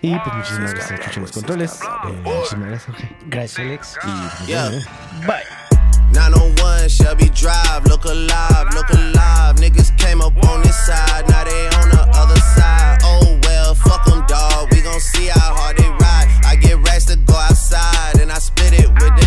Y 0.03 0.15
pues 0.19 0.36
muchísimas 0.36 0.74
gracias 0.75 0.91
a 0.91 0.95
blah, 0.95 1.05
Chucho 1.05 1.15
en 1.19 1.22
los 1.24 1.31
boy, 1.31 1.41
controles. 1.41 1.79
Eh, 1.81 2.22
muchísimas 2.24 2.67
gracias, 2.69 2.86
Jorge. 2.86 3.15
Gracias, 3.27 3.60
Alex. 3.60 3.98
Y 4.03 4.07
nos 4.07 4.48
Yeah. 4.48 4.67
¿eh? 4.67 4.81
Bye. 5.25 5.64
901 6.14 6.90
Shelby 6.90 7.30
Drive, 7.30 7.86
look 7.86 8.06
alive, 8.06 8.74
look 8.74 8.90
alive. 8.90 9.56
Niggas 9.58 9.98
came 9.98 10.22
up 10.22 10.36
on 10.48 10.62
this 10.62 10.78
side, 10.86 11.28
now 11.30 11.44
they 11.44 11.68
on 11.80 11.90
the 11.90 12.04
other 12.14 12.40
side. 12.56 13.00
Oh 13.04 13.40
well, 13.44 13.76
fuck 13.76 14.06
them, 14.06 14.26
dawg. 14.28 14.72
We 14.72 14.82
gon' 14.82 15.00
see 15.00 15.28
how 15.28 15.56
hard 15.56 15.78
they 15.78 15.90
ride. 15.90 16.28
I 16.46 16.56
get 16.56 16.78
racks 16.88 17.06
to 17.06 17.16
go 17.18 17.36
outside, 17.36 18.20
and 18.20 18.32
I 18.32 18.40
split 18.40 18.74
it 18.74 18.90
with 18.90 19.14
the 19.20 19.25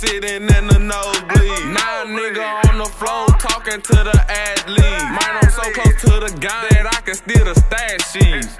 sitting 0.00 0.48
in 0.48 0.64
the 0.66 0.78
nosebleed. 0.80 1.76
Now 1.76 2.08
nigga 2.08 2.70
on 2.70 2.78
the 2.78 2.88
floor 2.88 3.26
talking 3.36 3.82
to 3.82 3.96
the 4.08 4.16
athlete. 4.32 5.04
Man, 5.12 5.32
I'm 5.42 5.50
so 5.50 5.64
close 5.76 6.00
to 6.08 6.12
the 6.24 6.32
gun 6.40 6.64
that 6.72 6.86
I 6.88 7.00
can 7.04 7.14
steal 7.14 7.44
the 7.44 7.54
stash 7.54 8.00
sheets. 8.08 8.56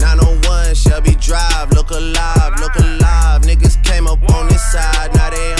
901 0.00 0.74
Shelby 0.74 1.14
Drive, 1.20 1.72
look 1.72 1.90
alive, 1.90 2.56
look 2.58 2.76
alive. 2.76 3.42
Niggas 3.42 3.76
came 3.84 4.06
up 4.06 4.22
on 4.32 4.48
this 4.48 4.64
side, 4.72 5.12
now 5.14 5.28
they 5.28 5.57